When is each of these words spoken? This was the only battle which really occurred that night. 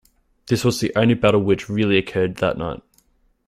This 0.47 0.63
was 0.65 0.79
the 0.79 0.91
only 0.97 1.13
battle 1.13 1.43
which 1.43 1.69
really 1.69 1.95
occurred 1.99 2.37
that 2.37 2.57
night. 2.57 2.81